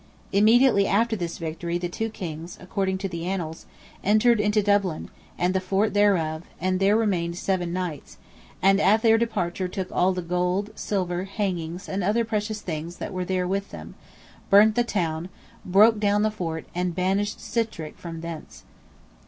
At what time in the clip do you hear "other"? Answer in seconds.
12.03-12.25